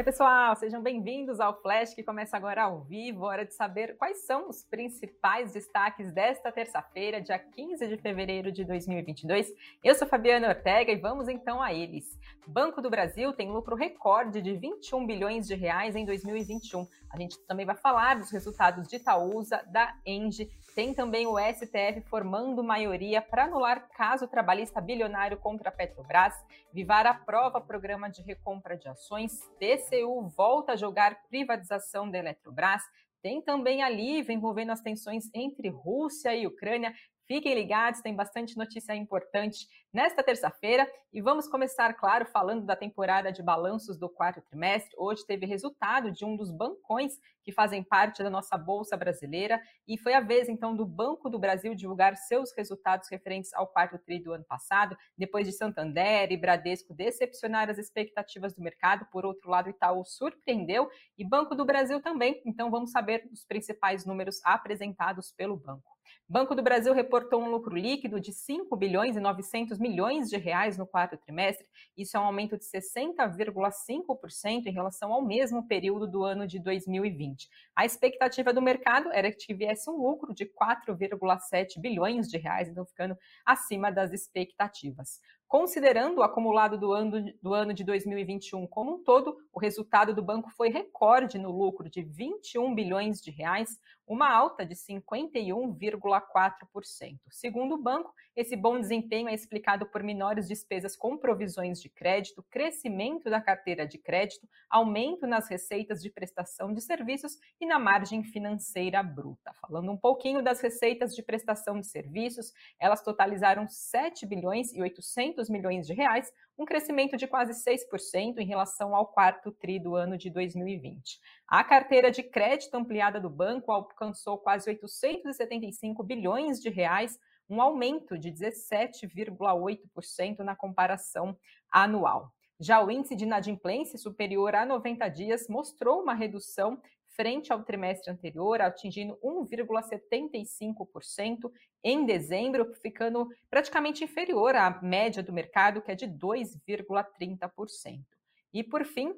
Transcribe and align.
Oi, 0.00 0.04
pessoal, 0.04 0.56
sejam 0.56 0.82
bem-vindos 0.82 1.40
ao 1.40 1.60
Flash 1.60 1.92
que 1.92 2.02
começa 2.02 2.34
agora 2.34 2.62
ao 2.62 2.80
vivo. 2.80 3.26
Hora 3.26 3.44
de 3.44 3.52
saber 3.52 3.98
quais 3.98 4.24
são 4.24 4.48
os 4.48 4.64
principais 4.64 5.52
destaques 5.52 6.10
desta 6.10 6.50
terça-feira, 6.50 7.20
dia 7.20 7.38
15 7.38 7.86
de 7.86 7.98
fevereiro 7.98 8.50
de 8.50 8.64
2022. 8.64 9.52
Eu 9.84 9.94
sou 9.94 10.08
Fabiana 10.08 10.48
Ortega 10.48 10.90
e 10.90 10.96
vamos 10.96 11.28
então 11.28 11.60
a 11.60 11.74
eles. 11.74 12.18
Banco 12.46 12.80
do 12.80 12.88
Brasil 12.88 13.34
tem 13.34 13.52
lucro 13.52 13.76
recorde 13.76 14.40
de 14.40 14.56
21 14.56 15.06
bilhões 15.06 15.46
de 15.46 15.54
reais 15.54 15.94
em 15.94 16.06
2021. 16.06 16.88
A 17.10 17.18
gente 17.18 17.38
também 17.46 17.66
vai 17.66 17.76
falar 17.76 18.18
dos 18.18 18.30
resultados 18.30 18.86
de 18.86 18.96
Itaúsa, 18.96 19.62
da 19.70 19.94
Engie, 20.06 20.48
tem 20.74 20.94
também 20.94 21.26
o 21.26 21.36
STF 21.36 22.00
formando 22.08 22.62
maioria 22.62 23.20
para 23.20 23.44
anular 23.44 23.88
caso 23.90 24.28
trabalhista 24.28 24.80
bilionário 24.80 25.36
contra 25.36 25.68
a 25.68 25.72
Petrobras. 25.72 26.34
Vivar 26.72 27.06
aprova 27.06 27.60
programa 27.60 28.08
de 28.08 28.22
recompra 28.22 28.76
de 28.76 28.88
ações. 28.88 29.32
TCU 29.58 30.28
volta 30.28 30.72
a 30.72 30.76
jogar 30.76 31.26
privatização 31.28 32.08
da 32.08 32.18
Eletrobras. 32.18 32.82
Tem 33.20 33.42
também 33.42 33.82
a 33.82 33.88
Live 33.88 34.32
envolvendo 34.32 34.70
as 34.70 34.80
tensões 34.80 35.28
entre 35.34 35.68
Rússia 35.68 36.34
e 36.34 36.46
Ucrânia. 36.46 36.94
Fiquem 37.30 37.54
ligados, 37.54 38.00
tem 38.00 38.12
bastante 38.12 38.56
notícia 38.56 38.92
importante 38.92 39.68
nesta 39.92 40.20
terça-feira 40.20 40.84
e 41.12 41.22
vamos 41.22 41.46
começar, 41.46 41.94
claro, 41.94 42.26
falando 42.26 42.66
da 42.66 42.74
temporada 42.74 43.30
de 43.30 43.40
balanços 43.40 43.96
do 43.96 44.08
quarto 44.08 44.40
trimestre. 44.40 44.96
Hoje 44.98 45.24
teve 45.24 45.46
resultado 45.46 46.10
de 46.10 46.24
um 46.24 46.36
dos 46.36 46.50
bancões 46.50 47.12
que 47.44 47.52
fazem 47.52 47.84
parte 47.84 48.20
da 48.24 48.30
nossa 48.30 48.58
bolsa 48.58 48.96
brasileira 48.96 49.62
e 49.86 49.96
foi 49.96 50.14
a 50.14 50.20
vez 50.20 50.48
então 50.48 50.74
do 50.74 50.84
Banco 50.84 51.30
do 51.30 51.38
Brasil 51.38 51.72
divulgar 51.72 52.16
seus 52.16 52.50
resultados 52.50 53.08
referentes 53.08 53.54
ao 53.54 53.68
quarto 53.68 53.96
tri 53.96 54.20
do 54.20 54.32
ano 54.32 54.44
passado, 54.44 54.96
depois 55.16 55.46
de 55.46 55.52
Santander 55.52 56.32
e 56.32 56.36
Bradesco 56.36 56.92
decepcionar 56.92 57.70
as 57.70 57.78
expectativas 57.78 58.54
do 58.54 58.60
mercado. 58.60 59.06
Por 59.12 59.24
outro 59.24 59.48
lado, 59.48 59.70
Itaú 59.70 60.04
surpreendeu 60.04 60.90
e 61.16 61.24
Banco 61.24 61.54
do 61.54 61.64
Brasil 61.64 62.02
também. 62.02 62.42
Então 62.44 62.72
vamos 62.72 62.90
saber 62.90 63.28
os 63.32 63.44
principais 63.44 64.04
números 64.04 64.40
apresentados 64.44 65.30
pelo 65.30 65.56
banco. 65.56 65.99
Banco 66.28 66.54
do 66.54 66.62
Brasil 66.62 66.94
reportou 66.94 67.42
um 67.42 67.50
lucro 67.50 67.74
líquido 67.74 68.20
de 68.20 68.32
5 68.32 68.76
bilhões 68.76 69.16
e 69.16 69.20
900 69.20 69.78
milhões 69.78 70.28
de 70.28 70.36
reais 70.36 70.78
no 70.78 70.86
quarto 70.86 71.16
trimestre. 71.16 71.66
Isso 71.96 72.16
é 72.16 72.20
um 72.20 72.24
aumento 72.24 72.56
de 72.56 72.64
60,5% 72.64 74.66
em 74.66 74.72
relação 74.72 75.12
ao 75.12 75.22
mesmo 75.22 75.66
período 75.66 76.06
do 76.06 76.22
ano 76.22 76.46
de 76.46 76.60
2020. 76.60 77.48
A 77.74 77.84
expectativa 77.84 78.52
do 78.52 78.62
mercado 78.62 79.10
era 79.12 79.32
que 79.32 79.38
tivesse 79.38 79.90
um 79.90 79.96
lucro 79.96 80.32
de 80.32 80.46
4,7 80.46 81.80
bilhões 81.80 82.28
de 82.28 82.38
reais, 82.38 82.68
então 82.68 82.86
ficando 82.86 83.18
acima 83.44 83.90
das 83.90 84.12
expectativas. 84.12 85.18
Considerando 85.50 86.18
o 86.18 86.22
acumulado 86.22 86.78
do 86.78 86.92
ano, 86.92 87.24
do 87.42 87.52
ano 87.52 87.74
de 87.74 87.82
2021 87.82 88.68
como 88.68 88.94
um 88.94 89.02
todo, 89.02 89.36
o 89.52 89.58
resultado 89.58 90.14
do 90.14 90.22
banco 90.22 90.48
foi 90.50 90.68
recorde 90.68 91.38
no 91.38 91.50
lucro 91.50 91.90
de 91.90 92.04
21 92.04 92.72
bilhões 92.72 93.20
de 93.20 93.32
reais, 93.32 93.76
uma 94.10 94.28
alta 94.28 94.66
de 94.66 94.74
51,4%. 94.74 97.16
Segundo 97.30 97.76
o 97.76 97.80
banco, 97.80 98.12
esse 98.34 98.56
bom 98.56 98.80
desempenho 98.80 99.28
é 99.28 99.34
explicado 99.34 99.86
por 99.86 100.02
menores 100.02 100.48
despesas 100.48 100.96
com 100.96 101.16
provisões 101.16 101.80
de 101.80 101.88
crédito, 101.88 102.44
crescimento 102.50 103.30
da 103.30 103.40
carteira 103.40 103.86
de 103.86 103.98
crédito, 103.98 104.48
aumento 104.68 105.28
nas 105.28 105.48
receitas 105.48 106.02
de 106.02 106.10
prestação 106.10 106.74
de 106.74 106.80
serviços 106.80 107.38
e 107.60 107.66
na 107.66 107.78
margem 107.78 108.24
financeira 108.24 109.00
bruta. 109.00 109.54
Falando 109.60 109.92
um 109.92 109.96
pouquinho 109.96 110.42
das 110.42 110.60
receitas 110.60 111.14
de 111.14 111.22
prestação 111.22 111.78
de 111.78 111.86
serviços, 111.86 112.52
elas 112.80 113.02
totalizaram 113.02 113.68
7 113.68 114.26
bilhões 114.26 114.72
e 114.72 114.82
800 114.82 115.48
milhões 115.48 115.86
de 115.86 115.94
reais, 115.94 116.32
um 116.60 116.64
crescimento 116.66 117.16
de 117.16 117.26
quase 117.26 117.54
6% 117.64 118.36
em 118.36 118.44
relação 118.44 118.94
ao 118.94 119.06
quarto 119.06 119.50
tri 119.50 119.78
do 119.78 119.96
ano 119.96 120.18
de 120.18 120.28
2020. 120.28 121.18
A 121.48 121.64
carteira 121.64 122.10
de 122.10 122.22
crédito 122.22 122.74
ampliada 122.74 123.18
do 123.18 123.30
banco 123.30 123.72
alcançou 123.72 124.36
quase 124.36 124.68
875 124.68 126.04
bilhões 126.04 126.60
de 126.60 126.68
reais, 126.68 127.18
um 127.48 127.62
aumento 127.62 128.18
de 128.18 128.30
17,8% 128.30 130.40
na 130.40 130.54
comparação 130.54 131.34
anual. 131.72 132.30
Já 132.60 132.84
o 132.84 132.90
índice 132.90 133.16
de 133.16 133.24
inadimplência 133.24 133.98
superior 133.98 134.54
a 134.54 134.66
90 134.66 135.08
dias 135.08 135.48
mostrou 135.48 136.02
uma 136.02 136.12
redução 136.12 136.78
frente 137.16 137.52
ao 137.52 137.62
trimestre 137.62 138.10
anterior, 138.10 138.60
atingindo 138.60 139.16
1,75% 139.22 141.50
em 141.82 142.04
dezembro, 142.04 142.74
ficando 142.74 143.26
praticamente 143.48 144.04
inferior 144.04 144.54
à 144.54 144.78
média 144.82 145.22
do 145.22 145.32
mercado, 145.32 145.80
que 145.82 145.90
é 145.90 145.94
de 145.94 146.06
2,30%. 146.06 148.04
E 148.52 148.62
por 148.64 148.84
fim, 148.84 149.14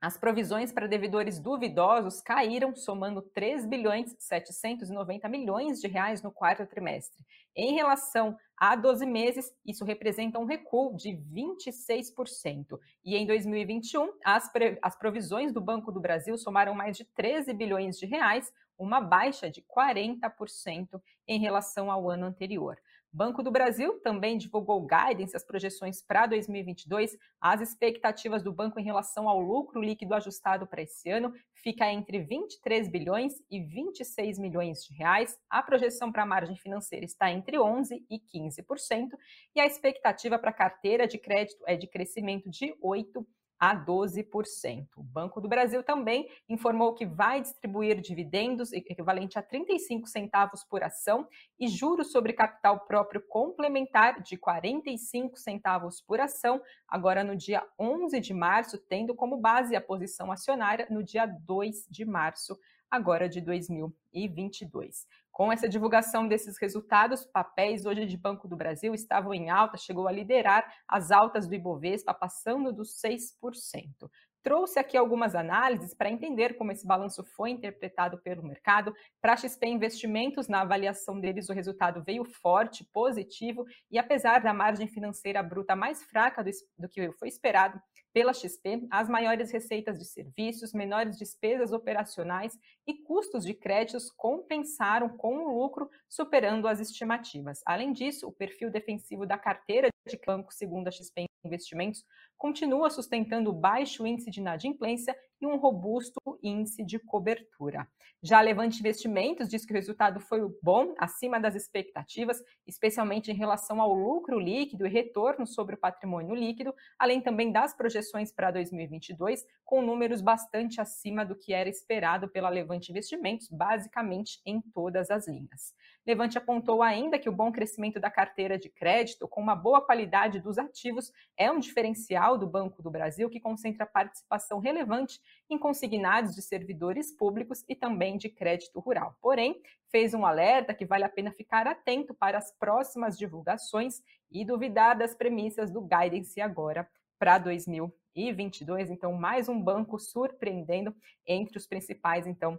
as 0.00 0.16
provisões 0.16 0.72
para 0.72 0.88
devedores 0.88 1.38
duvidosos 1.38 2.22
caíram, 2.22 2.74
somando 2.74 3.20
3 3.20 3.66
bilhões 3.66 4.16
790 4.18 5.28
milhões 5.28 5.78
de 5.78 5.88
reais 5.88 6.22
no 6.22 6.32
quarto 6.32 6.64
trimestre. 6.64 7.22
Em 7.54 7.74
relação 7.74 8.34
a 8.56 8.74
12 8.74 9.04
meses, 9.04 9.52
isso 9.64 9.84
representa 9.84 10.38
um 10.38 10.46
recuo 10.46 10.96
de 10.96 11.10
26%. 11.10 12.78
E 13.04 13.14
em 13.14 13.26
2021, 13.26 14.10
as, 14.24 14.50
as 14.80 14.96
provisões 14.96 15.52
do 15.52 15.60
Banco 15.60 15.92
do 15.92 16.00
Brasil 16.00 16.38
somaram 16.38 16.74
mais 16.74 16.96
de 16.96 17.04
13 17.04 17.52
bilhões 17.52 17.98
de 17.98 18.06
reais, 18.06 18.50
uma 18.78 19.02
baixa 19.02 19.50
de 19.50 19.62
40% 19.62 21.00
em 21.28 21.38
relação 21.38 21.90
ao 21.90 22.08
ano 22.08 22.24
anterior. 22.24 22.78
Banco 23.12 23.42
do 23.42 23.50
Brasil 23.50 23.98
também 24.00 24.38
divulgou 24.38 24.86
guidance, 24.86 25.34
as 25.34 25.44
projeções 25.44 26.00
para 26.00 26.26
2022. 26.26 27.18
As 27.40 27.60
expectativas 27.60 28.40
do 28.40 28.52
banco 28.52 28.78
em 28.78 28.84
relação 28.84 29.28
ao 29.28 29.40
lucro 29.40 29.82
líquido 29.82 30.14
ajustado 30.14 30.64
para 30.64 30.82
esse 30.82 31.10
ano 31.10 31.32
fica 31.52 31.90
entre 31.90 32.20
23 32.20 32.88
bilhões 32.88 33.34
e 33.50 33.60
26 33.60 34.38
milhões 34.38 34.84
de 34.84 34.94
reais. 34.94 35.36
A 35.50 35.60
projeção 35.60 36.12
para 36.12 36.22
a 36.22 36.26
margem 36.26 36.56
financeira 36.56 37.04
está 37.04 37.32
entre 37.32 37.58
11 37.58 38.06
e 38.08 38.18
15%, 38.18 39.08
e 39.56 39.60
a 39.60 39.66
expectativa 39.66 40.38
para 40.38 40.50
a 40.50 40.54
carteira 40.54 41.08
de 41.08 41.18
crédito 41.18 41.64
é 41.66 41.76
de 41.76 41.88
crescimento 41.88 42.48
de 42.48 42.76
8 42.80 43.26
a 43.60 43.76
12%. 43.76 44.88
O 44.96 45.02
Banco 45.02 45.38
do 45.38 45.48
Brasil 45.48 45.82
também 45.82 46.26
informou 46.48 46.94
que 46.94 47.04
vai 47.04 47.42
distribuir 47.42 48.00
dividendos 48.00 48.72
equivalente 48.72 49.38
a 49.38 49.42
35 49.42 50.08
centavos 50.08 50.64
por 50.64 50.82
ação 50.82 51.28
e 51.58 51.68
juros 51.68 52.10
sobre 52.10 52.32
capital 52.32 52.80
próprio 52.80 53.22
complementar 53.28 54.22
de 54.22 54.38
45 54.38 55.36
centavos 55.36 56.00
por 56.00 56.20
ação, 56.20 56.62
agora 56.88 57.22
no 57.22 57.36
dia 57.36 57.62
11 57.78 58.18
de 58.18 58.32
março, 58.32 58.78
tendo 58.78 59.14
como 59.14 59.36
base 59.36 59.76
a 59.76 59.80
posição 59.80 60.32
acionária 60.32 60.86
no 60.88 61.04
dia 61.04 61.26
2 61.26 61.86
de 61.90 62.06
março, 62.06 62.58
agora 62.90 63.28
de 63.28 63.42
2022. 63.42 65.06
Com 65.30 65.52
essa 65.52 65.68
divulgação 65.68 66.26
desses 66.26 66.58
resultados, 66.58 67.24
papéis 67.24 67.86
hoje 67.86 68.04
de 68.04 68.16
Banco 68.16 68.48
do 68.48 68.56
Brasil 68.56 68.94
estavam 68.94 69.32
em 69.32 69.48
alta, 69.48 69.76
chegou 69.76 70.08
a 70.08 70.12
liderar 70.12 70.70
as 70.86 71.10
altas 71.10 71.46
do 71.46 71.54
Ibovespa, 71.54 72.12
passando 72.12 72.72
dos 72.72 73.00
6%. 73.00 74.10
Trouxe 74.42 74.78
aqui 74.78 74.96
algumas 74.96 75.34
análises 75.34 75.92
para 75.92 76.10
entender 76.10 76.56
como 76.56 76.72
esse 76.72 76.86
balanço 76.86 77.22
foi 77.22 77.50
interpretado 77.50 78.18
pelo 78.18 78.42
mercado. 78.42 78.94
Para 79.20 79.34
a 79.34 79.36
XP 79.36 79.66
Investimentos, 79.66 80.48
na 80.48 80.62
avaliação 80.62 81.20
deles, 81.20 81.50
o 81.50 81.52
resultado 81.52 82.02
veio 82.02 82.24
forte, 82.24 82.84
positivo, 82.90 83.66
e 83.90 83.98
apesar 83.98 84.40
da 84.40 84.54
margem 84.54 84.88
financeira 84.88 85.42
bruta 85.42 85.76
mais 85.76 86.02
fraca 86.04 86.42
do, 86.42 86.50
do 86.78 86.88
que 86.88 87.12
foi 87.12 87.28
esperado 87.28 87.80
pela 88.12 88.32
XP, 88.32 88.86
as 88.90 89.08
maiores 89.08 89.52
receitas 89.52 89.98
de 89.98 90.04
serviços, 90.04 90.72
menores 90.72 91.16
despesas 91.16 91.72
operacionais 91.72 92.58
e 92.86 92.94
custos 93.02 93.44
de 93.44 93.54
créditos 93.54 94.10
compensaram 94.10 95.08
com 95.08 95.38
o 95.38 95.60
lucro, 95.60 95.88
superando 96.08 96.66
as 96.66 96.80
estimativas. 96.80 97.60
Além 97.64 97.92
disso, 97.92 98.26
o 98.26 98.32
perfil 98.32 98.70
defensivo 98.70 99.26
da 99.26 99.38
carteira 99.38 99.88
de 100.08 100.18
banco, 100.26 100.52
segundo 100.52 100.88
a 100.88 100.90
XP 100.90 101.26
Investimentos, 101.44 102.04
continua 102.40 102.88
sustentando 102.88 103.52
baixo 103.52 104.06
índice 104.06 104.30
de 104.30 104.40
inadimplência 104.40 105.14
e 105.42 105.46
um 105.46 105.56
robusto 105.56 106.18
índice 106.42 106.82
de 106.82 106.98
cobertura. 106.98 107.86
Já 108.22 108.38
a 108.38 108.42
Levante 108.42 108.80
Investimentos 108.80 109.48
diz 109.48 109.64
que 109.64 109.72
o 109.72 109.76
resultado 109.76 110.20
foi 110.20 110.40
bom, 110.62 110.94
acima 110.98 111.38
das 111.38 111.54
expectativas, 111.54 112.42
especialmente 112.66 113.30
em 113.30 113.34
relação 113.34 113.80
ao 113.80 113.94
lucro 113.94 114.38
líquido 114.38 114.86
e 114.86 114.90
retorno 114.90 115.46
sobre 115.46 115.74
o 115.74 115.78
patrimônio 115.78 116.34
líquido, 116.34 116.74
além 116.98 117.20
também 117.20 117.50
das 117.50 117.74
projeções 117.74 118.30
para 118.30 118.50
2022, 118.50 119.46
com 119.64 119.80
números 119.80 120.20
bastante 120.20 120.80
acima 120.80 121.24
do 121.24 121.34
que 121.34 121.52
era 121.54 121.68
esperado 121.68 122.28
pela 122.28 122.50
Levante 122.50 122.90
Investimentos, 122.90 123.48
basicamente 123.48 124.40
em 124.44 124.60
todas 124.60 125.10
as 125.10 125.26
linhas. 125.26 125.74
Levante 126.06 126.36
apontou 126.36 126.82
ainda 126.82 127.18
que 127.18 127.28
o 127.28 127.32
bom 127.32 127.52
crescimento 127.52 128.00
da 128.00 128.10
carteira 128.10 128.58
de 128.58 128.68
crédito, 128.68 129.28
com 129.28 129.40
uma 129.40 129.54
boa 129.54 129.80
qualidade 129.80 130.40
dos 130.40 130.58
ativos, 130.58 131.10
é 131.38 131.50
um 131.50 131.58
diferencial 131.58 132.29
do 132.36 132.46
Banco 132.46 132.82
do 132.82 132.90
Brasil 132.90 133.30
que 133.30 133.40
concentra 133.40 133.86
participação 133.86 134.58
relevante 134.58 135.20
em 135.48 135.58
consignados 135.58 136.34
de 136.34 136.42
servidores 136.42 137.10
públicos 137.12 137.64
e 137.68 137.74
também 137.74 138.16
de 138.16 138.28
crédito 138.28 138.80
rural. 138.80 139.16
Porém, 139.20 139.60
fez 139.90 140.14
um 140.14 140.24
alerta 140.24 140.74
que 140.74 140.86
vale 140.86 141.04
a 141.04 141.08
pena 141.08 141.32
ficar 141.32 141.66
atento 141.66 142.14
para 142.14 142.38
as 142.38 142.52
próximas 142.58 143.18
divulgações 143.18 144.02
e 144.30 144.44
duvidar 144.44 144.96
das 144.96 145.14
premissas 145.14 145.70
do 145.70 145.80
guidance 145.80 146.40
agora 146.40 146.88
para 147.18 147.38
2022. 147.38 148.00
2022. 148.14 148.90
Então, 148.90 149.12
mais 149.12 149.48
um 149.48 149.60
banco 149.60 149.98
surpreendendo 149.98 150.94
entre 151.26 151.56
os 151.56 151.66
principais, 151.66 152.26
então, 152.26 152.58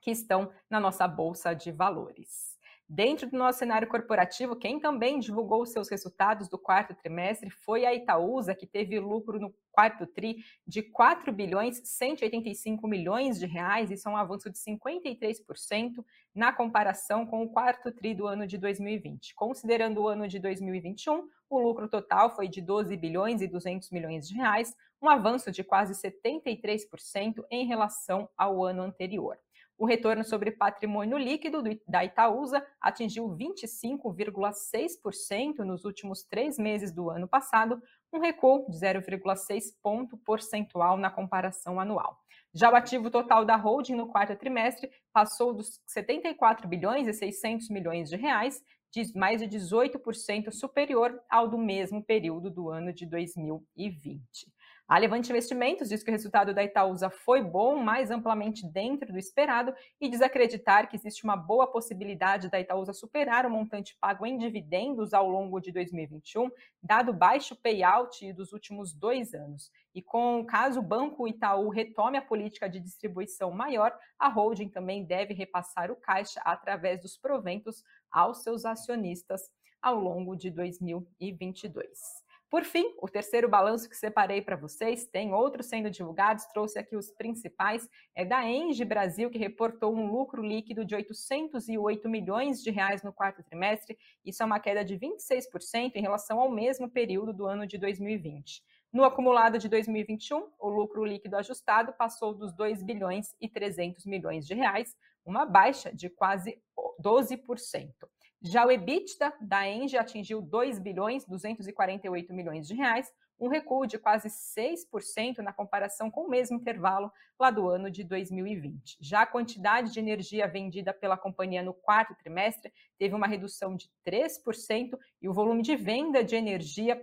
que 0.00 0.10
estão 0.10 0.52
na 0.68 0.80
nossa 0.80 1.06
bolsa 1.06 1.54
de 1.54 1.70
valores. 1.70 2.49
Dentro 2.92 3.30
do 3.30 3.38
nosso 3.38 3.60
cenário 3.60 3.86
corporativo, 3.86 4.56
quem 4.56 4.80
também 4.80 5.20
divulgou 5.20 5.64
seus 5.64 5.88
resultados 5.88 6.48
do 6.48 6.58
quarto 6.58 6.92
trimestre 6.92 7.48
foi 7.48 7.86
a 7.86 7.94
Itaúsa, 7.94 8.52
que 8.52 8.66
teve 8.66 8.98
lucro 8.98 9.38
no 9.38 9.54
quarto 9.70 10.08
tri 10.08 10.38
de 10.66 10.82
4 10.82 11.32
bilhões 11.32 11.80
185 11.84 12.88
milhões 12.88 13.38
de 13.38 13.46
reais, 13.46 13.92
isso 13.92 14.08
é 14.08 14.10
um 14.10 14.16
avanço 14.16 14.50
de 14.50 14.58
53% 14.58 16.04
na 16.34 16.52
comparação 16.52 17.24
com 17.24 17.44
o 17.44 17.48
quarto 17.48 17.92
tri 17.92 18.12
do 18.12 18.26
ano 18.26 18.44
de 18.44 18.58
2020. 18.58 19.36
Considerando 19.36 20.02
o 20.02 20.08
ano 20.08 20.26
de 20.26 20.40
2021, 20.40 21.28
o 21.48 21.60
lucro 21.60 21.88
total 21.88 22.34
foi 22.34 22.48
de 22.48 22.60
12 22.60 22.96
bilhões 22.96 23.40
e 23.40 23.46
200 23.46 23.88
milhões 23.92 24.26
de 24.26 24.34
reais, 24.34 24.74
um 25.00 25.08
avanço 25.08 25.52
de 25.52 25.62
quase 25.62 25.94
73% 25.94 27.44
em 27.52 27.66
relação 27.66 28.28
ao 28.36 28.64
ano 28.64 28.82
anterior. 28.82 29.38
O 29.80 29.86
retorno 29.86 30.22
sobre 30.22 30.50
patrimônio 30.50 31.16
líquido 31.16 31.62
da 31.88 32.04
Itaúsa 32.04 32.62
atingiu 32.78 33.26
25,6% 33.30 35.60
nos 35.60 35.86
últimos 35.86 36.22
três 36.22 36.58
meses 36.58 36.92
do 36.92 37.08
ano 37.08 37.26
passado, 37.26 37.82
um 38.12 38.20
recuo 38.20 38.66
de 38.68 38.76
0,6 38.76 39.72
ponto 39.82 40.18
percentual 40.18 40.98
na 40.98 41.08
comparação 41.08 41.80
anual. 41.80 42.20
Já 42.52 42.70
o 42.70 42.76
ativo 42.76 43.10
total 43.10 43.42
da 43.42 43.56
holding 43.56 43.94
no 43.94 44.08
quarto 44.08 44.36
trimestre 44.36 44.90
passou 45.14 45.54
dos 45.54 45.80
74 45.86 46.68
bilhões 46.68 47.08
e 47.08 47.14
600 47.14 47.70
milhões 47.70 48.10
de 48.10 48.16
reais, 48.16 48.62
de 48.92 49.16
mais 49.16 49.40
de 49.40 49.48
18% 49.48 50.52
superior 50.52 51.18
ao 51.26 51.48
do 51.48 51.56
mesmo 51.56 52.04
período 52.04 52.50
do 52.50 52.68
ano 52.68 52.92
de 52.92 53.06
2020. 53.06 54.46
A 54.90 54.98
Levante 54.98 55.30
Investimentos 55.30 55.88
diz 55.88 56.02
que 56.02 56.10
o 56.10 56.12
resultado 56.12 56.52
da 56.52 56.64
Itaúsa 56.64 57.08
foi 57.08 57.40
bom, 57.40 57.76
mais 57.76 58.10
amplamente 58.10 58.66
dentro 58.66 59.12
do 59.12 59.20
esperado, 59.20 59.72
e 60.00 60.08
desacreditar 60.08 60.88
que 60.88 60.96
existe 60.96 61.22
uma 61.22 61.36
boa 61.36 61.68
possibilidade 61.68 62.50
da 62.50 62.58
Itaúsa 62.58 62.92
superar 62.92 63.46
o 63.46 63.50
montante 63.50 63.96
pago 64.00 64.26
em 64.26 64.36
dividendos 64.36 65.14
ao 65.14 65.30
longo 65.30 65.60
de 65.60 65.70
2021, 65.70 66.50
dado 66.82 67.12
baixo 67.12 67.54
payout 67.54 68.32
dos 68.32 68.52
últimos 68.52 68.92
dois 68.92 69.32
anos. 69.32 69.70
E 69.94 70.02
com 70.02 70.44
caso 70.44 70.80
o 70.80 70.82
Banco 70.82 71.28
Itaú 71.28 71.68
retome 71.68 72.18
a 72.18 72.22
política 72.22 72.68
de 72.68 72.80
distribuição 72.80 73.52
maior, 73.52 73.96
a 74.18 74.26
holding 74.26 74.70
também 74.70 75.04
deve 75.04 75.32
repassar 75.32 75.92
o 75.92 75.94
caixa 75.94 76.40
através 76.40 77.00
dos 77.00 77.16
proventos 77.16 77.84
aos 78.10 78.42
seus 78.42 78.64
acionistas 78.64 79.52
ao 79.80 80.00
longo 80.00 80.34
de 80.34 80.50
2022. 80.50 82.19
Por 82.50 82.64
fim, 82.64 82.92
o 83.00 83.08
terceiro 83.08 83.48
balanço 83.48 83.88
que 83.88 83.96
separei 83.96 84.42
para 84.42 84.56
vocês, 84.56 85.06
tem 85.06 85.32
outros 85.32 85.66
sendo 85.66 85.88
divulgados, 85.88 86.46
trouxe 86.46 86.80
aqui 86.80 86.96
os 86.96 87.08
principais, 87.12 87.88
é 88.12 88.24
da 88.24 88.44
Engie 88.44 88.84
Brasil, 88.84 89.30
que 89.30 89.38
reportou 89.38 89.94
um 89.94 90.10
lucro 90.10 90.42
líquido 90.42 90.84
de 90.84 90.96
808 90.96 92.08
milhões 92.08 92.60
de 92.60 92.72
reais 92.72 93.04
no 93.04 93.12
quarto 93.12 93.44
trimestre, 93.44 93.96
isso 94.24 94.42
é 94.42 94.46
uma 94.46 94.58
queda 94.58 94.84
de 94.84 94.98
26% 94.98 95.92
em 95.94 96.02
relação 96.02 96.40
ao 96.40 96.50
mesmo 96.50 96.90
período 96.90 97.32
do 97.32 97.46
ano 97.46 97.68
de 97.68 97.78
2020. 97.78 98.64
No 98.92 99.04
acumulado 99.04 99.56
de 99.56 99.68
2021, 99.68 100.48
o 100.58 100.68
lucro 100.68 101.04
líquido 101.04 101.36
ajustado 101.36 101.92
passou 101.92 102.34
dos 102.34 102.52
2 102.52 102.82
bilhões 102.82 103.32
e 103.40 103.48
300 103.48 104.04
milhões 104.04 104.44
de 104.44 104.54
reais, 104.54 104.96
uma 105.24 105.46
baixa 105.46 105.94
de 105.94 106.10
quase 106.10 106.60
12%. 107.00 107.94
Já 108.42 108.64
o 108.64 108.70
EBITDA 108.70 109.34
da 109.38 109.68
Engie 109.68 109.98
atingiu 109.98 110.40
2 110.40 110.78
bilhões 110.78 111.26
248 111.26 112.32
milhões 112.32 112.66
de 112.66 112.74
reais, 112.74 113.12
um 113.38 113.48
recuo 113.48 113.86
de 113.86 113.98
quase 113.98 114.28
6% 114.28 115.38
na 115.38 115.52
comparação 115.52 116.10
com 116.10 116.22
o 116.22 116.28
mesmo 116.28 116.56
intervalo 116.56 117.12
lá 117.38 117.50
do 117.50 117.68
ano 117.68 117.90
de 117.90 118.02
2020. 118.02 118.96
Já 118.98 119.22
a 119.22 119.26
quantidade 119.26 119.92
de 119.92 119.98
energia 119.98 120.48
vendida 120.48 120.94
pela 120.94 121.18
companhia 121.18 121.62
no 121.62 121.74
quarto 121.74 122.14
trimestre 122.14 122.72
teve 122.98 123.14
uma 123.14 123.26
redução 123.26 123.76
de 123.76 123.90
3% 124.06 124.98
e 125.20 125.28
o 125.28 125.34
volume 125.34 125.62
de 125.62 125.76
venda 125.76 126.24
de 126.24 126.34
energia 126.34 126.98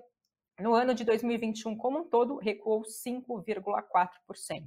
no 0.60 0.74
ano 0.74 0.94
de 0.94 1.04
2021 1.04 1.76
como 1.76 2.00
um 2.00 2.04
todo 2.04 2.38
recuou 2.38 2.82
5,4%. 2.82 4.64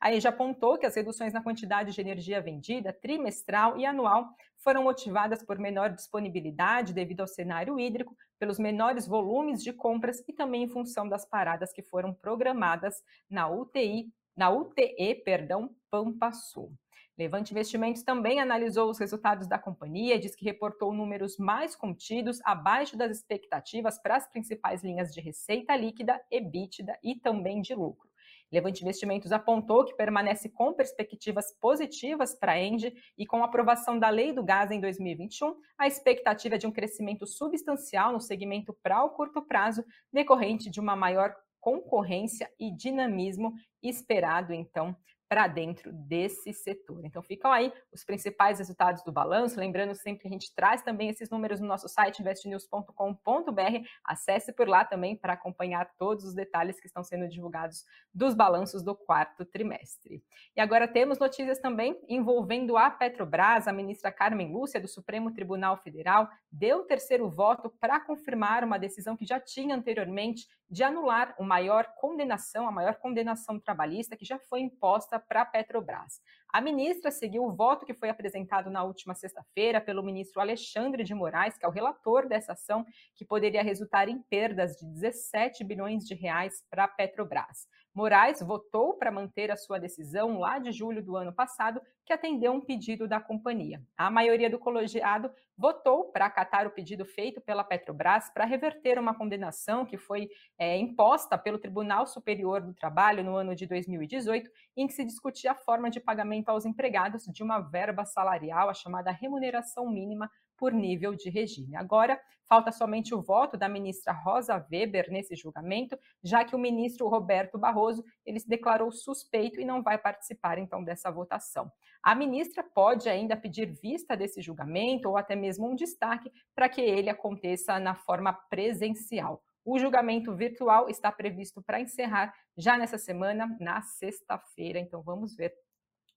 Aí 0.00 0.18
já 0.18 0.30
apontou 0.30 0.78
que 0.78 0.86
as 0.86 0.94
reduções 0.94 1.32
na 1.32 1.42
quantidade 1.42 1.92
de 1.92 2.00
energia 2.00 2.40
vendida 2.40 2.90
trimestral 2.90 3.76
e 3.76 3.84
anual 3.84 4.30
foram 4.56 4.82
motivadas 4.82 5.42
por 5.42 5.58
menor 5.58 5.90
disponibilidade 5.90 6.94
devido 6.94 7.20
ao 7.20 7.28
cenário 7.28 7.78
hídrico, 7.78 8.16
pelos 8.38 8.58
menores 8.58 9.06
volumes 9.06 9.62
de 9.62 9.72
compras 9.74 10.22
e 10.26 10.32
também 10.32 10.62
em 10.62 10.68
função 10.68 11.06
das 11.06 11.26
paradas 11.26 11.70
que 11.72 11.82
foram 11.82 12.14
programadas 12.14 13.02
na 13.28 13.48
UTI, 13.48 14.10
na 14.34 14.50
UTE, 14.50 15.22
perdão, 15.22 15.70
Pampa 15.90 16.32
Sul. 16.32 16.72
Levante 17.18 17.52
Investimentos 17.52 18.02
também 18.02 18.40
analisou 18.40 18.90
os 18.90 18.98
resultados 18.98 19.46
da 19.46 19.58
companhia 19.58 20.18
diz 20.18 20.34
que 20.34 20.46
reportou 20.46 20.94
números 20.94 21.36
mais 21.36 21.76
contidos, 21.76 22.40
abaixo 22.42 22.96
das 22.96 23.10
expectativas 23.10 23.98
para 23.98 24.16
as 24.16 24.26
principais 24.26 24.82
linhas 24.82 25.12
de 25.12 25.20
receita 25.20 25.76
líquida, 25.76 26.18
EBITDA 26.30 26.98
e 27.02 27.16
também 27.16 27.60
de 27.60 27.74
lucro. 27.74 28.09
Levante 28.52 28.82
Investimentos 28.82 29.30
apontou 29.32 29.84
que 29.84 29.94
permanece 29.94 30.48
com 30.48 30.72
perspectivas 30.72 31.54
positivas 31.60 32.34
para 32.34 32.52
a 32.52 32.60
Engie 32.60 32.94
e 33.16 33.26
com 33.26 33.42
a 33.42 33.46
aprovação 33.46 33.98
da 33.98 34.08
Lei 34.08 34.32
do 34.32 34.42
Gás 34.42 34.70
em 34.70 34.80
2021, 34.80 35.54
a 35.78 35.86
expectativa 35.86 36.56
é 36.56 36.58
de 36.58 36.66
um 36.66 36.72
crescimento 36.72 37.26
substancial 37.26 38.12
no 38.12 38.20
segmento 38.20 38.76
para 38.82 39.04
o 39.04 39.10
curto 39.10 39.42
prazo, 39.42 39.84
decorrente 40.12 40.68
de 40.68 40.80
uma 40.80 40.96
maior 40.96 41.34
concorrência 41.60 42.50
e 42.58 42.74
dinamismo 42.74 43.52
esperado, 43.82 44.52
então, 44.52 44.96
para 45.30 45.46
dentro 45.46 45.92
desse 45.92 46.52
setor. 46.52 47.04
Então 47.04 47.22
ficam 47.22 47.52
aí 47.52 47.72
os 47.92 48.02
principais 48.02 48.58
resultados 48.58 49.04
do 49.04 49.12
balanço, 49.12 49.60
lembrando 49.60 49.94
sempre 49.94 50.22
que 50.22 50.26
a 50.26 50.30
gente 50.30 50.52
traz 50.52 50.82
também 50.82 51.08
esses 51.08 51.30
números 51.30 51.60
no 51.60 51.68
nosso 51.68 51.88
site 51.88 52.20
investnews.com.br. 52.20 53.86
Acesse 54.04 54.52
por 54.52 54.66
lá 54.66 54.84
também 54.84 55.14
para 55.14 55.34
acompanhar 55.34 55.88
todos 55.96 56.24
os 56.24 56.34
detalhes 56.34 56.80
que 56.80 56.88
estão 56.88 57.04
sendo 57.04 57.28
divulgados 57.28 57.84
dos 58.12 58.34
balanços 58.34 58.82
do 58.82 58.92
quarto 58.92 59.44
trimestre. 59.44 60.20
E 60.56 60.60
agora 60.60 60.88
temos 60.88 61.20
notícias 61.20 61.60
também 61.60 61.96
envolvendo 62.08 62.76
a 62.76 62.90
Petrobras. 62.90 63.68
A 63.68 63.72
ministra 63.72 64.10
Carmen 64.10 64.52
Lúcia 64.52 64.80
do 64.80 64.88
Supremo 64.88 65.32
Tribunal 65.32 65.76
Federal 65.76 66.28
deu 66.50 66.80
o 66.80 66.84
terceiro 66.84 67.30
voto 67.30 67.70
para 67.80 68.00
confirmar 68.00 68.64
uma 68.64 68.80
decisão 68.80 69.16
que 69.16 69.24
já 69.24 69.38
tinha 69.38 69.76
anteriormente 69.76 70.48
de 70.70 70.84
anular 70.84 71.34
a 71.38 71.42
maior 71.42 71.86
condenação, 71.96 72.68
a 72.68 72.72
maior 72.72 72.94
condenação 72.94 73.58
trabalhista 73.58 74.16
que 74.16 74.24
já 74.24 74.38
foi 74.38 74.60
imposta 74.60 75.18
para 75.18 75.42
a 75.42 75.44
Petrobras. 75.44 76.20
A 76.52 76.60
ministra 76.60 77.12
seguiu 77.12 77.44
o 77.44 77.52
voto 77.52 77.86
que 77.86 77.94
foi 77.94 78.08
apresentado 78.08 78.70
na 78.70 78.82
última 78.82 79.14
sexta-feira 79.14 79.80
pelo 79.80 80.02
ministro 80.02 80.40
Alexandre 80.40 81.04
de 81.04 81.14
Moraes, 81.14 81.56
que 81.56 81.64
é 81.64 81.68
o 81.68 81.72
relator 81.72 82.26
dessa 82.26 82.54
ação, 82.54 82.84
que 83.14 83.24
poderia 83.24 83.62
resultar 83.62 84.08
em 84.08 84.20
perdas 84.22 84.76
de 84.76 84.84
17 84.86 85.62
bilhões 85.62 86.04
de 86.04 86.14
reais 86.14 86.64
para 86.68 86.84
a 86.84 86.88
Petrobras. 86.88 87.68
Moraes 87.94 88.40
votou 88.40 88.94
para 88.94 89.10
manter 89.10 89.50
a 89.50 89.56
sua 89.56 89.78
decisão 89.78 90.38
lá 90.38 90.58
de 90.58 90.70
julho 90.70 91.02
do 91.02 91.16
ano 91.16 91.32
passado, 91.32 91.80
que 92.06 92.12
atendeu 92.12 92.52
um 92.52 92.60
pedido 92.60 93.06
da 93.06 93.20
companhia. 93.20 93.82
A 93.96 94.10
maioria 94.10 94.48
do 94.48 94.58
colegiado 94.58 95.30
votou 95.56 96.10
para 96.10 96.26
acatar 96.26 96.66
o 96.66 96.70
pedido 96.70 97.04
feito 97.04 97.40
pela 97.40 97.62
Petrobras 97.62 98.30
para 98.32 98.44
reverter 98.44 98.98
uma 98.98 99.14
condenação 99.14 99.84
que 99.84 99.98
foi 99.98 100.28
é, 100.58 100.76
imposta 100.78 101.36
pelo 101.36 101.58
Tribunal 101.58 102.06
Superior 102.06 102.60
do 102.62 102.72
Trabalho 102.72 103.22
no 103.22 103.36
ano 103.36 103.54
de 103.54 103.66
2018, 103.66 104.48
em 104.76 104.86
que 104.86 104.92
se 104.92 105.04
discutia 105.04 105.52
a 105.52 105.56
forma 105.56 105.90
de 105.90 106.00
pagamento 106.00 106.39
aos 106.48 106.64
empregados 106.64 107.24
de 107.24 107.42
uma 107.42 107.58
verba 107.60 108.04
salarial, 108.04 108.70
a 108.70 108.74
chamada 108.74 109.10
remuneração 109.10 109.90
mínima 109.90 110.30
por 110.56 110.72
nível 110.72 111.14
de 111.14 111.30
regime. 111.30 111.74
Agora, 111.74 112.20
falta 112.46 112.70
somente 112.70 113.14
o 113.14 113.22
voto 113.22 113.56
da 113.56 113.68
ministra 113.68 114.12
Rosa 114.12 114.66
Weber 114.70 115.10
nesse 115.10 115.34
julgamento, 115.34 115.98
já 116.22 116.44
que 116.44 116.54
o 116.54 116.58
ministro 116.58 117.08
Roberto 117.08 117.56
Barroso 117.56 118.04
ele 118.26 118.38
se 118.38 118.48
declarou 118.48 118.92
suspeito 118.92 119.60
e 119.60 119.64
não 119.64 119.82
vai 119.82 119.96
participar 119.96 120.58
então 120.58 120.84
dessa 120.84 121.10
votação. 121.10 121.72
A 122.02 122.14
ministra 122.14 122.62
pode 122.62 123.08
ainda 123.08 123.36
pedir 123.36 123.72
vista 123.80 124.16
desse 124.16 124.42
julgamento 124.42 125.08
ou 125.08 125.16
até 125.16 125.34
mesmo 125.34 125.70
um 125.70 125.74
destaque 125.74 126.30
para 126.54 126.68
que 126.68 126.80
ele 126.80 127.08
aconteça 127.08 127.78
na 127.78 127.94
forma 127.94 128.32
presencial. 128.32 129.42
O 129.64 129.78
julgamento 129.78 130.34
virtual 130.34 130.88
está 130.88 131.12
previsto 131.12 131.62
para 131.62 131.80
encerrar 131.80 132.34
já 132.56 132.76
nessa 132.76 132.98
semana, 132.98 133.56
na 133.60 133.80
sexta-feira. 133.82 134.78
Então 134.78 135.02
vamos 135.02 135.36
ver 135.36 135.54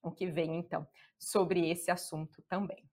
o 0.04 0.12
que 0.12 0.26
vem 0.26 0.58
então 0.58 0.86
sobre 1.18 1.68
esse 1.70 1.90
assunto 1.90 2.42
também. 2.48 2.84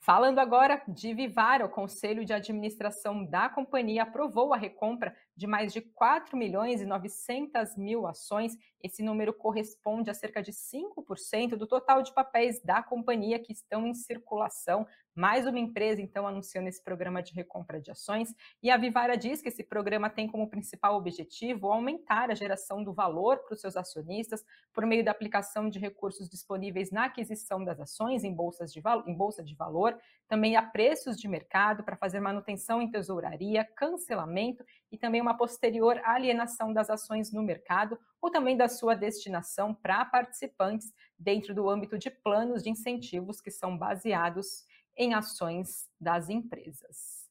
Falando 0.00 0.38
agora 0.38 0.82
de 0.86 1.12
Vivara, 1.12 1.66
o 1.66 1.70
Conselho 1.70 2.24
de 2.24 2.32
Administração 2.32 3.24
da 3.24 3.48
companhia 3.48 4.04
aprovou 4.04 4.54
a 4.54 4.56
recompra 4.56 5.14
de 5.38 5.46
mais 5.46 5.72
de 5.72 5.80
4 5.80 6.36
milhões 6.36 6.80
e 6.80 6.84
900 6.84 7.76
mil 7.76 8.08
ações. 8.08 8.58
Esse 8.82 9.04
número 9.04 9.32
corresponde 9.32 10.10
a 10.10 10.14
cerca 10.14 10.42
de 10.42 10.50
5% 10.50 11.50
do 11.50 11.64
total 11.64 12.02
de 12.02 12.12
papéis 12.12 12.60
da 12.60 12.82
companhia 12.82 13.38
que 13.38 13.52
estão 13.52 13.86
em 13.86 13.94
circulação. 13.94 14.84
Mais 15.14 15.46
uma 15.46 15.58
empresa, 15.58 16.00
então, 16.02 16.26
anunciando 16.26 16.68
esse 16.68 16.82
programa 16.82 17.22
de 17.22 17.32
recompra 17.32 17.80
de 17.80 17.90
ações. 17.90 18.34
E 18.62 18.70
a 18.70 18.76
Vivara 18.76 19.16
diz 19.16 19.40
que 19.40 19.48
esse 19.48 19.62
programa 19.62 20.10
tem 20.10 20.28
como 20.28 20.48
principal 20.48 20.96
objetivo 20.96 21.72
aumentar 21.72 22.30
a 22.30 22.34
geração 22.34 22.82
do 22.82 22.92
valor 22.92 23.38
para 23.38 23.54
os 23.54 23.60
seus 23.60 23.76
acionistas 23.76 24.44
por 24.72 24.86
meio 24.86 25.04
da 25.04 25.10
aplicação 25.10 25.68
de 25.68 25.78
recursos 25.78 26.28
disponíveis 26.28 26.90
na 26.90 27.06
aquisição 27.06 27.64
das 27.64 27.80
ações 27.80 28.22
em, 28.22 28.32
bolsas 28.32 28.72
de, 28.72 28.80
em 29.06 29.14
bolsa 29.14 29.42
de 29.42 29.56
valor, 29.56 29.98
também 30.28 30.56
a 30.56 30.62
preços 30.62 31.16
de 31.16 31.26
mercado 31.26 31.82
para 31.82 31.96
fazer 31.96 32.20
manutenção 32.20 32.80
em 32.80 32.90
tesouraria, 32.90 33.64
cancelamento 33.76 34.64
e 34.90 34.98
também 34.98 35.20
uma 35.20 35.36
posterior 35.36 36.00
alienação 36.04 36.72
das 36.72 36.90
ações 36.90 37.32
no 37.32 37.42
mercado 37.42 37.98
ou 38.20 38.30
também 38.30 38.56
da 38.56 38.68
sua 38.68 38.94
destinação 38.94 39.74
para 39.74 40.04
participantes 40.04 40.92
dentro 41.18 41.54
do 41.54 41.68
âmbito 41.68 41.98
de 41.98 42.10
planos 42.10 42.62
de 42.62 42.70
incentivos 42.70 43.40
que 43.40 43.50
são 43.50 43.76
baseados 43.76 44.64
em 44.96 45.14
ações 45.14 45.88
das 46.00 46.28
empresas. 46.28 47.28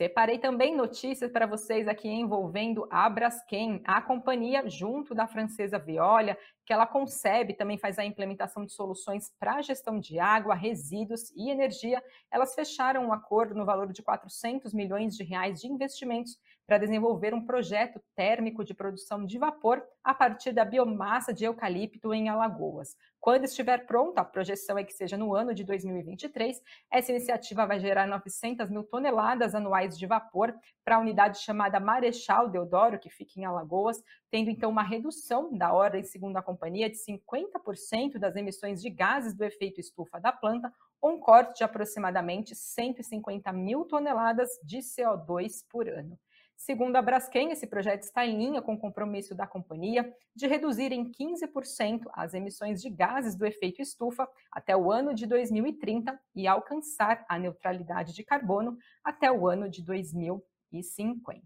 Separei 0.00 0.38
também 0.38 0.74
notícias 0.74 1.30
para 1.30 1.46
vocês 1.46 1.86
aqui 1.86 2.08
envolvendo 2.08 2.86
a 2.90 3.06
Braskem, 3.10 3.82
a 3.84 4.00
companhia 4.00 4.66
junto 4.66 5.14
da 5.14 5.26
francesa 5.26 5.78
Veolia, 5.78 6.38
que 6.64 6.72
ela 6.72 6.86
concebe, 6.86 7.52
também 7.52 7.76
faz 7.76 7.98
a 7.98 8.04
implementação 8.04 8.64
de 8.64 8.72
soluções 8.72 9.30
para 9.38 9.56
a 9.56 9.62
gestão 9.62 10.00
de 10.00 10.18
água, 10.18 10.54
resíduos 10.54 11.30
e 11.36 11.50
energia. 11.50 12.02
Elas 12.30 12.54
fecharam 12.54 13.04
um 13.04 13.12
acordo 13.12 13.54
no 13.54 13.66
valor 13.66 13.92
de 13.92 14.02
400 14.02 14.72
milhões 14.72 15.14
de 15.16 15.24
reais 15.24 15.60
de 15.60 15.66
investimentos 15.66 16.38
para 16.70 16.78
desenvolver 16.78 17.34
um 17.34 17.44
projeto 17.44 18.00
térmico 18.14 18.64
de 18.64 18.72
produção 18.72 19.26
de 19.26 19.36
vapor 19.38 19.82
a 20.04 20.14
partir 20.14 20.52
da 20.52 20.64
biomassa 20.64 21.34
de 21.34 21.44
eucalipto 21.44 22.14
em 22.14 22.28
Alagoas. 22.28 22.96
Quando 23.18 23.42
estiver 23.42 23.86
pronta, 23.86 24.20
a 24.20 24.24
projeção 24.24 24.78
é 24.78 24.84
que 24.84 24.92
seja 24.92 25.16
no 25.16 25.34
ano 25.34 25.52
de 25.52 25.64
2023, 25.64 26.62
essa 26.88 27.10
iniciativa 27.10 27.66
vai 27.66 27.80
gerar 27.80 28.06
900 28.06 28.70
mil 28.70 28.84
toneladas 28.84 29.52
anuais 29.52 29.98
de 29.98 30.06
vapor 30.06 30.54
para 30.84 30.94
a 30.94 31.00
unidade 31.00 31.40
chamada 31.40 31.80
Marechal 31.80 32.48
Deodoro, 32.48 33.00
que 33.00 33.10
fica 33.10 33.40
em 33.40 33.44
Alagoas, 33.44 34.00
tendo 34.30 34.48
então 34.48 34.70
uma 34.70 34.84
redução 34.84 35.52
da 35.52 35.72
ordem, 35.72 36.04
segundo 36.04 36.36
a 36.36 36.42
companhia, 36.42 36.88
de 36.88 36.98
50% 36.98 38.16
das 38.16 38.36
emissões 38.36 38.80
de 38.80 38.90
gases 38.90 39.34
do 39.34 39.44
efeito 39.44 39.80
estufa 39.80 40.20
da 40.20 40.30
planta, 40.30 40.72
ou 41.00 41.14
um 41.14 41.18
corte 41.18 41.58
de 41.58 41.64
aproximadamente 41.64 42.54
150 42.54 43.52
mil 43.52 43.84
toneladas 43.86 44.50
de 44.62 44.78
CO2 44.78 45.64
por 45.68 45.88
ano. 45.88 46.16
Segundo 46.60 46.94
a 46.96 47.00
Braskem, 47.00 47.52
esse 47.52 47.66
projeto 47.66 48.02
está 48.02 48.26
em 48.26 48.36
linha 48.36 48.60
com 48.60 48.74
o 48.74 48.78
compromisso 48.78 49.34
da 49.34 49.46
companhia 49.46 50.14
de 50.36 50.46
reduzir 50.46 50.92
em 50.92 51.10
15% 51.10 52.02
as 52.12 52.34
emissões 52.34 52.82
de 52.82 52.90
gases 52.90 53.34
do 53.34 53.46
efeito 53.46 53.80
estufa 53.80 54.28
até 54.52 54.76
o 54.76 54.92
ano 54.92 55.14
de 55.14 55.26
2030 55.26 56.20
e 56.36 56.46
alcançar 56.46 57.24
a 57.30 57.38
neutralidade 57.38 58.12
de 58.12 58.22
carbono 58.22 58.76
até 59.02 59.32
o 59.32 59.48
ano 59.48 59.70
de 59.70 59.82
2050. 59.82 61.40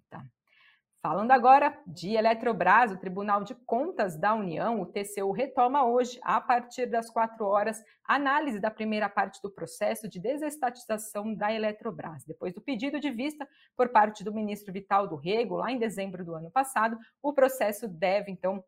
Falando 1.05 1.33
agora 1.33 1.79
de 1.87 2.17
Eletrobras, 2.17 2.91
o 2.91 2.97
Tribunal 2.97 3.45
de 3.45 3.55
Contas 3.55 4.17
da 4.17 4.33
União, 4.33 4.81
o 4.81 4.87
TCU, 4.87 5.33
retoma 5.33 5.85
hoje, 5.85 6.19
a 6.23 6.41
partir 6.41 6.87
das 6.87 7.11
quatro 7.11 7.45
horas, 7.45 7.85
a 8.09 8.15
análise 8.15 8.59
da 8.59 8.71
primeira 8.71 9.07
parte 9.07 9.39
do 9.43 9.51
processo 9.51 10.09
de 10.09 10.19
desestatização 10.19 11.35
da 11.35 11.53
Eletrobras. 11.53 12.25
Depois 12.25 12.55
do 12.55 12.63
pedido 12.63 12.99
de 12.99 13.11
vista 13.11 13.47
por 13.77 13.91
parte 13.91 14.25
do 14.25 14.33
ministro 14.33 14.73
Vital 14.73 15.07
do 15.07 15.17
Rego, 15.17 15.57
lá 15.57 15.71
em 15.71 15.79
dezembro 15.79 16.25
do 16.25 16.35
ano 16.35 16.51
passado, 16.51 16.97
o 17.23 17.35
processo 17.35 17.87
deve, 17.87 18.33
então, 18.33 18.65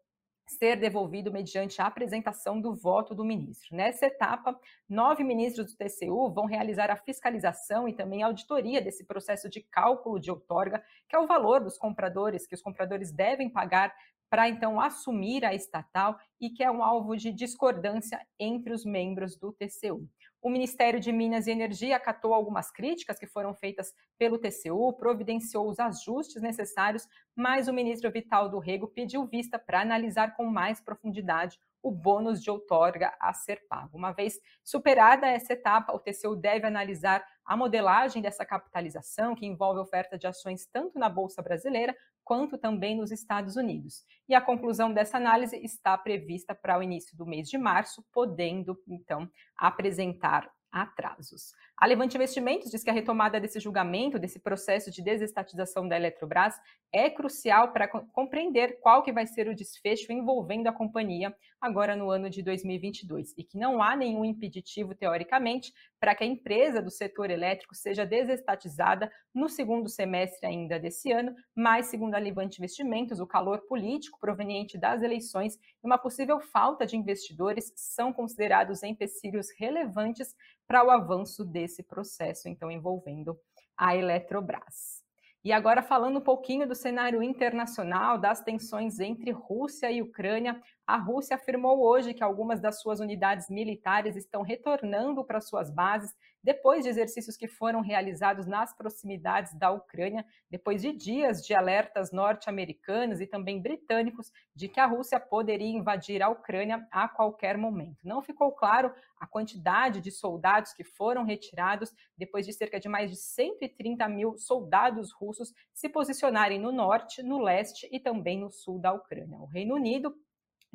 ser 0.46 0.76
devolvido 0.76 1.32
mediante 1.32 1.82
a 1.82 1.86
apresentação 1.86 2.60
do 2.60 2.74
voto 2.74 3.14
do 3.14 3.24
ministro. 3.24 3.74
Nessa 3.74 4.06
etapa, 4.06 4.58
nove 4.88 5.24
ministros 5.24 5.72
do 5.72 5.76
TCU 5.76 6.30
vão 6.30 6.46
realizar 6.46 6.90
a 6.90 6.96
fiscalização 6.96 7.88
e 7.88 7.92
também 7.92 8.22
a 8.22 8.26
auditoria 8.26 8.80
desse 8.80 9.04
processo 9.04 9.48
de 9.48 9.60
cálculo 9.60 10.20
de 10.20 10.30
outorga, 10.30 10.82
que 11.08 11.16
é 11.16 11.18
o 11.18 11.26
valor 11.26 11.60
dos 11.60 11.76
compradores 11.76 12.46
que 12.46 12.54
os 12.54 12.62
compradores 12.62 13.10
devem 13.10 13.50
pagar 13.50 13.92
para 14.28 14.48
então 14.48 14.80
assumir 14.80 15.44
a 15.44 15.54
estatal 15.54 16.18
e 16.40 16.50
que 16.50 16.62
é 16.62 16.70
um 16.70 16.82
alvo 16.82 17.16
de 17.16 17.32
discordância 17.32 18.20
entre 18.38 18.72
os 18.72 18.84
membros 18.84 19.36
do 19.36 19.52
TCU. 19.52 20.08
O 20.42 20.50
Ministério 20.50 21.00
de 21.00 21.10
Minas 21.10 21.46
e 21.46 21.50
Energia 21.50 21.96
acatou 21.96 22.32
algumas 22.32 22.70
críticas 22.70 23.18
que 23.18 23.26
foram 23.26 23.54
feitas 23.54 23.92
pelo 24.16 24.38
TCU, 24.38 24.92
providenciou 24.92 25.68
os 25.68 25.80
ajustes 25.80 26.40
necessários, 26.40 27.08
mas 27.34 27.66
o 27.66 27.72
ministro 27.72 28.12
Vital 28.12 28.48
do 28.48 28.58
Rego 28.58 28.86
pediu 28.86 29.26
vista 29.26 29.58
para 29.58 29.80
analisar 29.80 30.36
com 30.36 30.46
mais 30.46 30.80
profundidade 30.80 31.58
o 31.82 31.90
bônus 31.90 32.42
de 32.42 32.50
outorga 32.50 33.12
a 33.20 33.32
ser 33.32 33.66
pago. 33.68 33.96
Uma 33.96 34.12
vez 34.12 34.38
superada 34.62 35.26
essa 35.26 35.52
etapa, 35.52 35.92
o 35.92 35.98
TCU 35.98 36.36
deve 36.36 36.66
analisar 36.66 37.24
a 37.46 37.56
modelagem 37.56 38.20
dessa 38.20 38.44
capitalização, 38.44 39.34
que 39.34 39.46
envolve 39.46 39.80
oferta 39.80 40.18
de 40.18 40.26
ações 40.26 40.66
tanto 40.66 40.98
na 40.98 41.08
Bolsa 41.08 41.40
Brasileira 41.40 41.96
quanto 42.24 42.58
também 42.58 42.96
nos 42.96 43.12
Estados 43.12 43.54
Unidos. 43.54 44.04
E 44.28 44.34
a 44.34 44.40
conclusão 44.40 44.92
dessa 44.92 45.16
análise 45.16 45.56
está 45.58 45.96
prevista 45.96 46.54
para 46.56 46.76
o 46.76 46.82
início 46.82 47.16
do 47.16 47.24
mês 47.24 47.48
de 47.48 47.56
março, 47.56 48.04
podendo, 48.12 48.76
então, 48.88 49.30
apresentar 49.56 50.50
atrasos. 50.72 51.52
A 51.76 51.86
Levante 51.86 52.16
Investimentos 52.16 52.70
diz 52.70 52.82
que 52.82 52.90
a 52.90 52.92
retomada 52.92 53.40
desse 53.40 53.60
julgamento, 53.60 54.18
desse 54.18 54.38
processo 54.38 54.90
de 54.90 55.02
desestatização 55.02 55.88
da 55.88 55.96
Eletrobras, 55.96 56.54
é 56.92 57.08
crucial 57.08 57.72
para 57.72 57.88
compreender 57.88 58.78
qual 58.80 59.02
que 59.02 59.12
vai 59.12 59.26
ser 59.26 59.48
o 59.48 59.54
desfecho 59.54 60.12
envolvendo 60.12 60.66
a 60.66 60.72
companhia 60.72 61.34
agora 61.66 61.96
no 61.96 62.10
ano 62.10 62.30
de 62.30 62.42
2022 62.42 63.34
e 63.36 63.44
que 63.44 63.58
não 63.58 63.82
há 63.82 63.96
nenhum 63.96 64.24
impeditivo, 64.24 64.94
teoricamente, 64.94 65.72
para 66.00 66.14
que 66.14 66.24
a 66.24 66.26
empresa 66.26 66.80
do 66.80 66.90
setor 66.90 67.30
elétrico 67.30 67.74
seja 67.74 68.06
desestatizada 68.06 69.10
no 69.34 69.48
segundo 69.48 69.88
semestre 69.88 70.46
ainda 70.46 70.78
desse 70.78 71.12
ano, 71.12 71.34
mas, 71.54 71.86
segundo 71.86 72.14
a 72.14 72.18
Levante 72.18 72.58
Investimentos, 72.58 73.20
o 73.20 73.26
calor 73.26 73.60
político 73.66 74.18
proveniente 74.18 74.78
das 74.78 75.02
eleições 75.02 75.56
e 75.56 75.86
uma 75.86 75.98
possível 75.98 76.40
falta 76.40 76.86
de 76.86 76.96
investidores 76.96 77.72
são 77.76 78.12
considerados 78.12 78.82
empecilhos 78.82 79.48
relevantes 79.58 80.34
para 80.66 80.84
o 80.84 80.90
avanço 80.90 81.44
desse 81.44 81.82
processo, 81.82 82.48
então 82.48 82.70
envolvendo 82.70 83.38
a 83.76 83.94
Eletrobras. 83.94 85.05
E 85.46 85.52
agora 85.52 85.80
falando 85.80 86.18
um 86.18 86.20
pouquinho 86.20 86.66
do 86.66 86.74
cenário 86.74 87.22
internacional, 87.22 88.18
das 88.18 88.42
tensões 88.42 88.98
entre 88.98 89.30
Rússia 89.30 89.88
e 89.92 90.02
Ucrânia, 90.02 90.60
a 90.84 90.96
Rússia 90.96 91.36
afirmou 91.36 91.86
hoje 91.86 92.12
que 92.12 92.24
algumas 92.24 92.60
das 92.60 92.80
suas 92.80 92.98
unidades 92.98 93.48
militares 93.48 94.16
estão 94.16 94.42
retornando 94.42 95.24
para 95.24 95.40
suas 95.40 95.70
bases 95.70 96.12
depois 96.46 96.84
de 96.84 96.90
exercícios 96.90 97.36
que 97.36 97.48
foram 97.48 97.80
realizados 97.80 98.46
nas 98.46 98.72
proximidades 98.72 99.52
da 99.58 99.72
Ucrânia, 99.72 100.24
depois 100.48 100.80
de 100.80 100.92
dias 100.92 101.44
de 101.44 101.52
alertas 101.52 102.12
norte-americanos 102.12 103.20
e 103.20 103.26
também 103.26 103.60
britânicos 103.60 104.30
de 104.54 104.68
que 104.68 104.78
a 104.78 104.86
Rússia 104.86 105.18
poderia 105.18 105.76
invadir 105.76 106.22
a 106.22 106.28
Ucrânia 106.28 106.86
a 106.92 107.08
qualquer 107.08 107.58
momento. 107.58 107.98
Não 108.04 108.22
ficou 108.22 108.52
claro 108.52 108.94
a 109.18 109.26
quantidade 109.26 110.00
de 110.00 110.12
soldados 110.12 110.72
que 110.72 110.84
foram 110.84 111.24
retirados 111.24 111.92
depois 112.16 112.46
de 112.46 112.52
cerca 112.52 112.78
de 112.78 112.88
mais 112.88 113.10
de 113.10 113.16
130 113.16 114.08
mil 114.08 114.38
soldados 114.38 115.10
russos 115.12 115.52
se 115.74 115.88
posicionarem 115.88 116.60
no 116.60 116.70
norte, 116.70 117.24
no 117.24 117.42
leste 117.42 117.88
e 117.90 117.98
também 117.98 118.38
no 118.38 118.50
sul 118.52 118.78
da 118.78 118.92
Ucrânia. 118.92 119.40
O 119.40 119.46
Reino 119.46 119.74
Unido 119.74 120.14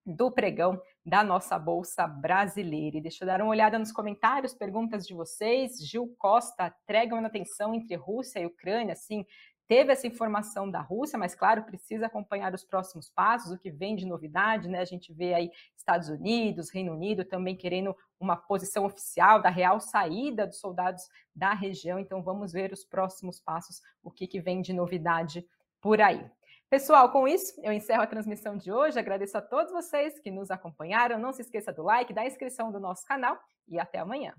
do 0.05 0.31
pregão 0.31 0.81
da 1.05 1.23
nossa 1.23 1.57
Bolsa 1.57 2.07
Brasileira. 2.07 2.97
E 2.97 3.01
deixa 3.01 3.23
eu 3.23 3.27
dar 3.27 3.41
uma 3.41 3.51
olhada 3.51 3.79
nos 3.79 3.91
comentários, 3.91 4.53
perguntas 4.53 5.05
de 5.05 5.13
vocês. 5.13 5.77
Gil 5.77 6.13
Costa, 6.17 6.73
trégua 6.85 7.21
na 7.21 7.29
tensão 7.29 7.73
entre 7.73 7.95
Rússia 7.95 8.39
e 8.39 8.45
Ucrânia, 8.45 8.95
sim, 8.95 9.25
teve 9.67 9.91
essa 9.91 10.07
informação 10.07 10.69
da 10.69 10.81
Rússia, 10.81 11.17
mas 11.17 11.35
claro, 11.35 11.63
precisa 11.63 12.05
acompanhar 12.05 12.53
os 12.53 12.63
próximos 12.63 13.09
passos, 13.09 13.51
o 13.51 13.57
que 13.57 13.71
vem 13.71 13.95
de 13.95 14.05
novidade, 14.05 14.67
né? 14.67 14.79
A 14.79 14.85
gente 14.85 15.13
vê 15.13 15.33
aí 15.33 15.51
Estados 15.75 16.09
Unidos, 16.09 16.71
Reino 16.71 16.93
Unido 16.93 17.25
também 17.25 17.55
querendo 17.55 17.95
uma 18.19 18.35
posição 18.35 18.85
oficial 18.85 19.41
da 19.41 19.49
real 19.49 19.79
saída 19.79 20.47
dos 20.47 20.59
soldados 20.59 21.03
da 21.35 21.53
região. 21.53 21.99
Então 21.99 22.21
vamos 22.21 22.51
ver 22.51 22.71
os 22.71 22.83
próximos 22.83 23.39
passos, 23.39 23.81
o 24.03 24.11
que, 24.11 24.27
que 24.27 24.39
vem 24.39 24.61
de 24.61 24.73
novidade 24.73 25.45
por 25.81 26.01
aí. 26.01 26.25
Pessoal, 26.69 27.11
com 27.11 27.27
isso, 27.27 27.53
eu 27.61 27.71
encerro 27.71 28.01
a 28.01 28.07
transmissão 28.07 28.57
de 28.57 28.71
hoje. 28.71 28.97
Agradeço 28.97 29.37
a 29.37 29.41
todos 29.41 29.71
vocês 29.71 30.17
que 30.19 30.31
nos 30.31 30.49
acompanharam. 30.49 31.19
Não 31.19 31.31
se 31.31 31.43
esqueça 31.43 31.71
do 31.71 31.83
like, 31.83 32.13
da 32.13 32.25
inscrição 32.25 32.71
do 32.71 32.79
nosso 32.79 33.05
canal 33.05 33.37
e 33.67 33.79
até 33.79 33.99
amanhã. 33.99 34.33